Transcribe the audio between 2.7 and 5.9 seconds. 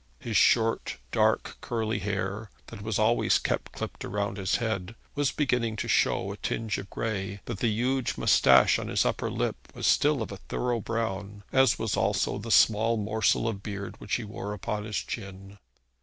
was always kept clipped round his head was beginning to